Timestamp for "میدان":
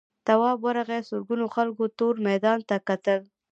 2.27-2.59